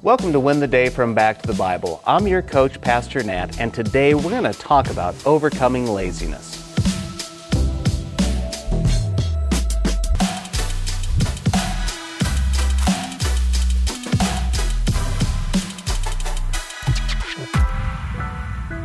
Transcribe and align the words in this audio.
Welcome 0.00 0.32
to 0.32 0.38
Win 0.38 0.60
the 0.60 0.68
Day 0.68 0.90
from 0.90 1.12
Back 1.12 1.42
to 1.42 1.48
the 1.48 1.54
Bible. 1.54 2.00
I'm 2.06 2.28
your 2.28 2.40
coach, 2.40 2.80
Pastor 2.80 3.20
Nat, 3.24 3.58
and 3.58 3.74
today 3.74 4.14
we're 4.14 4.30
going 4.30 4.44
to 4.44 4.52
talk 4.52 4.90
about 4.90 5.16
overcoming 5.26 5.88
laziness. 5.88 6.62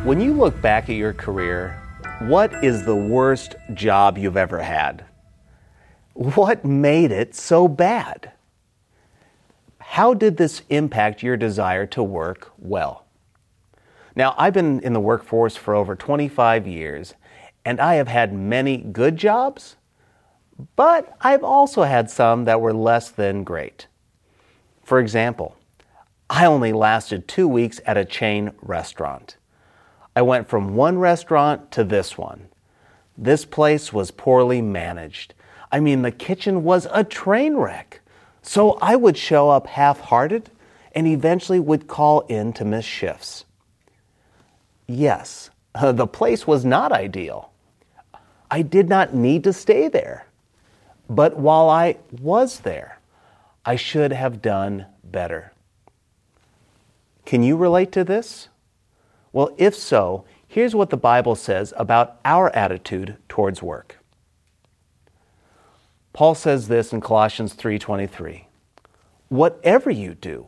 When 0.02 0.20
you 0.20 0.32
look 0.32 0.60
back 0.60 0.88
at 0.88 0.96
your 0.96 1.12
career, 1.12 1.80
what 2.22 2.64
is 2.64 2.84
the 2.84 2.96
worst 2.96 3.54
job 3.72 4.18
you've 4.18 4.36
ever 4.36 4.60
had? 4.60 5.04
What 6.14 6.64
made 6.64 7.12
it 7.12 7.36
so 7.36 7.68
bad? 7.68 8.32
How 9.94 10.12
did 10.12 10.38
this 10.38 10.62
impact 10.70 11.22
your 11.22 11.36
desire 11.36 11.86
to 11.86 12.02
work 12.02 12.50
well? 12.58 13.04
Now, 14.16 14.34
I've 14.36 14.52
been 14.52 14.80
in 14.80 14.92
the 14.92 14.98
workforce 14.98 15.54
for 15.56 15.72
over 15.72 15.94
25 15.94 16.66
years, 16.66 17.14
and 17.64 17.80
I 17.80 17.94
have 17.94 18.08
had 18.08 18.32
many 18.32 18.76
good 18.76 19.16
jobs, 19.16 19.76
but 20.74 21.16
I've 21.20 21.44
also 21.44 21.84
had 21.84 22.10
some 22.10 22.44
that 22.44 22.60
were 22.60 22.72
less 22.72 23.08
than 23.08 23.44
great. 23.44 23.86
For 24.82 24.98
example, 24.98 25.54
I 26.28 26.44
only 26.44 26.72
lasted 26.72 27.28
two 27.28 27.46
weeks 27.46 27.80
at 27.86 27.96
a 27.96 28.04
chain 28.04 28.50
restaurant. 28.62 29.36
I 30.16 30.22
went 30.22 30.48
from 30.48 30.74
one 30.74 30.98
restaurant 30.98 31.70
to 31.70 31.84
this 31.84 32.18
one. 32.18 32.48
This 33.16 33.44
place 33.44 33.92
was 33.92 34.10
poorly 34.10 34.60
managed. 34.60 35.34
I 35.70 35.78
mean, 35.78 36.02
the 36.02 36.10
kitchen 36.10 36.64
was 36.64 36.88
a 36.90 37.04
train 37.04 37.54
wreck. 37.54 38.00
So 38.46 38.72
I 38.82 38.94
would 38.94 39.16
show 39.16 39.48
up 39.48 39.66
half 39.66 39.98
hearted 40.00 40.50
and 40.94 41.06
eventually 41.06 41.58
would 41.58 41.88
call 41.88 42.20
in 42.20 42.52
to 42.52 42.64
miss 42.64 42.84
shifts. 42.84 43.46
Yes, 44.86 45.48
the 45.82 46.06
place 46.06 46.46
was 46.46 46.64
not 46.64 46.92
ideal. 46.92 47.50
I 48.50 48.60
did 48.60 48.88
not 48.88 49.14
need 49.14 49.44
to 49.44 49.52
stay 49.52 49.88
there. 49.88 50.26
But 51.08 51.38
while 51.38 51.70
I 51.70 51.96
was 52.20 52.60
there, 52.60 52.98
I 53.64 53.76
should 53.76 54.12
have 54.12 54.42
done 54.42 54.86
better. 55.02 55.52
Can 57.24 57.42
you 57.42 57.56
relate 57.56 57.92
to 57.92 58.04
this? 58.04 58.48
Well, 59.32 59.54
if 59.56 59.74
so, 59.74 60.26
here's 60.46 60.74
what 60.74 60.90
the 60.90 60.98
Bible 60.98 61.34
says 61.34 61.72
about 61.76 62.20
our 62.26 62.54
attitude 62.54 63.16
towards 63.28 63.62
work. 63.62 63.98
Paul 66.14 66.36
says 66.36 66.68
this 66.68 66.92
in 66.92 67.00
Colossians 67.00 67.54
3:23. 67.54 68.46
Whatever 69.28 69.90
you 69.90 70.14
do, 70.14 70.46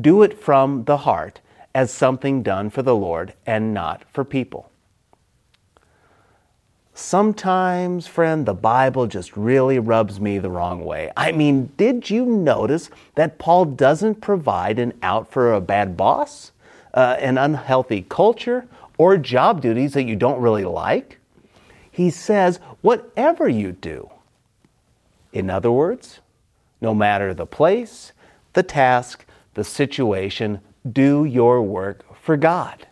do 0.00 0.22
it 0.22 0.38
from 0.38 0.84
the 0.84 0.98
heart 0.98 1.40
as 1.74 1.90
something 1.90 2.44
done 2.44 2.70
for 2.70 2.82
the 2.82 2.94
Lord 2.94 3.34
and 3.44 3.74
not 3.74 4.04
for 4.12 4.24
people. 4.24 4.70
Sometimes, 6.94 8.06
friend, 8.06 8.46
the 8.46 8.54
Bible 8.54 9.08
just 9.08 9.36
really 9.36 9.80
rubs 9.80 10.20
me 10.20 10.38
the 10.38 10.50
wrong 10.50 10.84
way. 10.84 11.10
I 11.16 11.32
mean, 11.32 11.72
did 11.76 12.08
you 12.08 12.24
notice 12.24 12.88
that 13.16 13.38
Paul 13.38 13.64
doesn't 13.64 14.20
provide 14.20 14.78
an 14.78 14.92
out 15.02 15.32
for 15.32 15.52
a 15.52 15.60
bad 15.60 15.96
boss, 15.96 16.52
uh, 16.94 17.16
an 17.18 17.38
unhealthy 17.38 18.06
culture, 18.08 18.68
or 18.98 19.16
job 19.16 19.62
duties 19.62 19.94
that 19.94 20.04
you 20.04 20.14
don't 20.14 20.40
really 20.40 20.64
like? 20.64 21.18
He 21.90 22.08
says, 22.08 22.60
whatever 22.82 23.48
you 23.48 23.72
do, 23.72 24.08
in 25.32 25.50
other 25.50 25.72
words, 25.72 26.20
no 26.80 26.94
matter 26.94 27.32
the 27.32 27.46
place, 27.46 28.12
the 28.52 28.62
task, 28.62 29.24
the 29.54 29.64
situation, 29.64 30.60
do 30.90 31.24
your 31.24 31.62
work 31.62 32.04
for 32.16 32.36
God. 32.36 32.86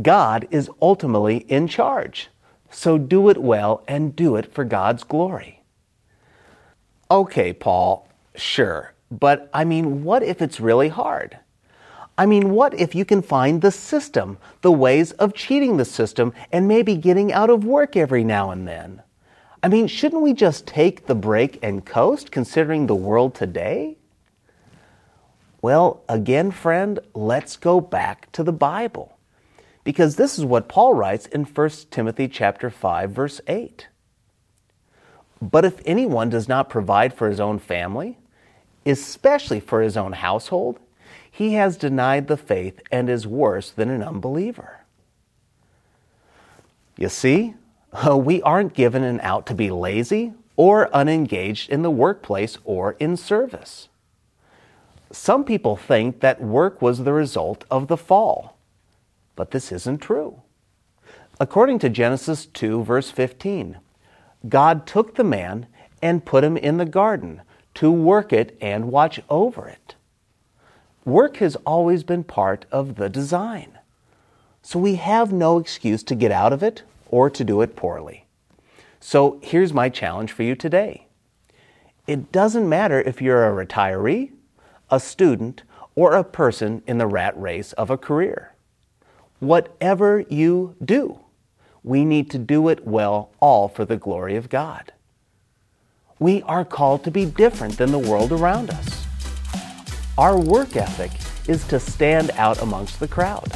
God 0.00 0.46
is 0.50 0.70
ultimately 0.80 1.38
in 1.48 1.68
charge, 1.68 2.28
so 2.70 2.98
do 2.98 3.28
it 3.28 3.38
well 3.38 3.84
and 3.86 4.16
do 4.16 4.36
it 4.36 4.52
for 4.52 4.64
God's 4.64 5.04
glory. 5.04 5.62
Okay, 7.10 7.52
Paul, 7.52 8.08
sure, 8.34 8.94
but 9.10 9.48
I 9.52 9.64
mean, 9.64 10.02
what 10.04 10.22
if 10.22 10.42
it's 10.42 10.58
really 10.58 10.88
hard? 10.88 11.38
I 12.16 12.26
mean, 12.26 12.50
what 12.50 12.74
if 12.74 12.94
you 12.94 13.04
can 13.04 13.22
find 13.22 13.60
the 13.60 13.72
system, 13.72 14.38
the 14.62 14.72
ways 14.72 15.12
of 15.12 15.34
cheating 15.34 15.76
the 15.76 15.84
system, 15.84 16.32
and 16.52 16.68
maybe 16.68 16.96
getting 16.96 17.32
out 17.32 17.50
of 17.50 17.64
work 17.64 17.96
every 17.96 18.22
now 18.22 18.50
and 18.50 18.66
then? 18.68 19.02
I 19.64 19.68
mean, 19.68 19.86
shouldn't 19.86 20.20
we 20.20 20.34
just 20.34 20.66
take 20.66 21.06
the 21.06 21.14
break 21.14 21.58
and 21.62 21.86
coast 21.86 22.30
considering 22.30 22.86
the 22.86 22.94
world 22.94 23.34
today? 23.34 23.96
Well, 25.62 26.02
again, 26.06 26.50
friend, 26.50 26.98
let's 27.14 27.56
go 27.56 27.80
back 27.80 28.30
to 28.32 28.42
the 28.42 28.52
Bible. 28.52 29.16
Because 29.82 30.16
this 30.16 30.38
is 30.38 30.44
what 30.44 30.68
Paul 30.68 30.92
writes 30.92 31.24
in 31.24 31.44
1 31.44 31.70
Timothy 31.90 32.28
chapter 32.28 32.68
5 32.68 33.10
verse 33.10 33.40
8. 33.48 33.88
But 35.40 35.64
if 35.64 35.80
anyone 35.86 36.28
does 36.28 36.46
not 36.46 36.68
provide 36.68 37.14
for 37.14 37.30
his 37.30 37.40
own 37.40 37.58
family, 37.58 38.18
especially 38.84 39.60
for 39.60 39.80
his 39.80 39.96
own 39.96 40.12
household, 40.12 40.78
he 41.30 41.54
has 41.54 41.78
denied 41.78 42.28
the 42.28 42.36
faith 42.36 42.82
and 42.92 43.08
is 43.08 43.26
worse 43.26 43.70
than 43.70 43.88
an 43.88 44.02
unbeliever. 44.02 44.84
You 46.98 47.08
see, 47.08 47.54
Uh, 47.94 48.16
we 48.16 48.42
aren't 48.42 48.74
given 48.74 49.04
an 49.04 49.20
out 49.20 49.46
to 49.46 49.54
be 49.54 49.70
lazy 49.70 50.32
or 50.56 50.94
unengaged 50.94 51.70
in 51.70 51.82
the 51.82 51.90
workplace 51.90 52.58
or 52.64 52.96
in 52.98 53.16
service. 53.16 53.88
Some 55.12 55.44
people 55.44 55.76
think 55.76 56.18
that 56.18 56.40
work 56.40 56.82
was 56.82 57.04
the 57.04 57.12
result 57.12 57.64
of 57.70 57.86
the 57.86 57.96
fall, 57.96 58.56
but 59.36 59.52
this 59.52 59.70
isn't 59.70 59.98
true. 59.98 60.42
According 61.38 61.78
to 61.80 61.88
Genesis 61.88 62.46
2, 62.46 62.82
verse 62.82 63.12
15, 63.12 63.78
God 64.48 64.86
took 64.86 65.14
the 65.14 65.24
man 65.24 65.68
and 66.02 66.24
put 66.24 66.42
him 66.42 66.56
in 66.56 66.78
the 66.78 66.84
garden 66.84 67.42
to 67.74 67.92
work 67.92 68.32
it 68.32 68.58
and 68.60 68.90
watch 68.90 69.20
over 69.30 69.68
it. 69.68 69.94
Work 71.04 71.36
has 71.36 71.54
always 71.64 72.02
been 72.02 72.24
part 72.24 72.64
of 72.72 72.96
the 72.96 73.08
design, 73.08 73.78
so 74.62 74.80
we 74.80 74.96
have 74.96 75.32
no 75.32 75.58
excuse 75.58 76.02
to 76.04 76.16
get 76.16 76.32
out 76.32 76.52
of 76.52 76.62
it 76.62 76.82
or 77.08 77.30
to 77.30 77.44
do 77.44 77.60
it 77.60 77.76
poorly. 77.76 78.26
So 79.00 79.38
here's 79.42 79.72
my 79.72 79.88
challenge 79.88 80.32
for 80.32 80.42
you 80.42 80.54
today. 80.54 81.06
It 82.06 82.32
doesn't 82.32 82.68
matter 82.68 83.00
if 83.00 83.22
you're 83.22 83.46
a 83.46 83.66
retiree, 83.66 84.32
a 84.90 85.00
student, 85.00 85.62
or 85.94 86.14
a 86.14 86.24
person 86.24 86.82
in 86.86 86.98
the 86.98 87.06
rat 87.06 87.38
race 87.40 87.72
of 87.74 87.90
a 87.90 87.96
career. 87.98 88.54
Whatever 89.40 90.24
you 90.28 90.76
do, 90.84 91.20
we 91.82 92.04
need 92.04 92.30
to 92.30 92.38
do 92.38 92.68
it 92.68 92.86
well, 92.86 93.30
all 93.40 93.68
for 93.68 93.84
the 93.84 93.96
glory 93.96 94.36
of 94.36 94.48
God. 94.48 94.92
We 96.18 96.42
are 96.42 96.64
called 96.64 97.04
to 97.04 97.10
be 97.10 97.26
different 97.26 97.76
than 97.76 97.92
the 97.92 97.98
world 97.98 98.32
around 98.32 98.70
us. 98.70 99.06
Our 100.16 100.38
work 100.38 100.76
ethic 100.76 101.10
is 101.48 101.66
to 101.68 101.78
stand 101.78 102.30
out 102.32 102.62
amongst 102.62 103.00
the 103.00 103.08
crowd. 103.08 103.50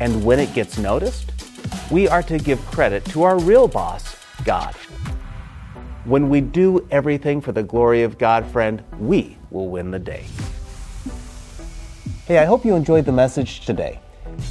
And 0.00 0.24
when 0.24 0.38
it 0.38 0.54
gets 0.54 0.78
noticed, 0.78 1.32
we 1.90 2.08
are 2.08 2.22
to 2.22 2.38
give 2.38 2.64
credit 2.66 3.04
to 3.06 3.22
our 3.22 3.38
real 3.38 3.68
boss, 3.68 4.16
God. 4.44 4.74
When 6.04 6.28
we 6.28 6.40
do 6.40 6.86
everything 6.90 7.40
for 7.40 7.52
the 7.52 7.62
glory 7.62 8.02
of 8.02 8.18
God, 8.18 8.46
friend, 8.46 8.82
we 8.98 9.36
will 9.50 9.68
win 9.68 9.90
the 9.90 9.98
day. 9.98 10.24
Hey, 12.26 12.38
I 12.38 12.44
hope 12.44 12.64
you 12.64 12.74
enjoyed 12.74 13.04
the 13.04 13.12
message 13.12 13.64
today. 13.64 14.00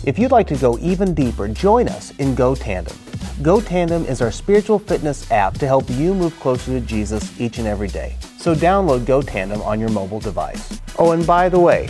If 0.05 0.17
you'd 0.17 0.31
like 0.31 0.47
to 0.47 0.55
go 0.55 0.77
even 0.79 1.13
deeper, 1.13 1.47
join 1.47 1.89
us 1.89 2.11
in 2.17 2.35
Go 2.35 2.55
Tandem. 2.55 2.97
Go 3.41 3.59
Tandem 3.59 4.05
is 4.05 4.21
our 4.21 4.31
spiritual 4.31 4.79
fitness 4.79 5.29
app 5.29 5.57
to 5.57 5.67
help 5.67 5.89
you 5.89 6.13
move 6.13 6.39
closer 6.39 6.71
to 6.71 6.79
Jesus 6.79 7.39
each 7.39 7.57
and 7.57 7.67
every 7.67 7.89
day. 7.89 8.15
So 8.37 8.55
download 8.55 9.05
Go 9.05 9.21
Tandem 9.21 9.61
on 9.61 9.79
your 9.79 9.89
mobile 9.89 10.21
device. 10.21 10.79
Oh, 10.97 11.11
and 11.11 11.27
by 11.27 11.49
the 11.49 11.59
way, 11.59 11.89